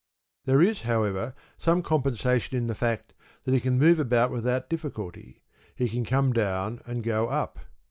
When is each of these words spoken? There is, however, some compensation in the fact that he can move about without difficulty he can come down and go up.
There 0.45 0.63
is, 0.63 0.81
however, 0.81 1.35
some 1.59 1.83
compensation 1.83 2.57
in 2.57 2.65
the 2.65 2.73
fact 2.73 3.13
that 3.43 3.53
he 3.53 3.59
can 3.59 3.77
move 3.77 3.99
about 3.99 4.31
without 4.31 4.67
difficulty 4.67 5.43
he 5.75 5.87
can 5.87 6.05
come 6.05 6.33
down 6.33 6.81
and 6.87 7.03
go 7.03 7.27
up. 7.29 7.59